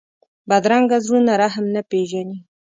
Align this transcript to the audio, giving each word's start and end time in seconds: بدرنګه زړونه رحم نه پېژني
بدرنګه 0.49 0.97
زړونه 1.05 1.33
رحم 1.41 1.65
نه 1.75 1.81
پېژني 1.89 2.37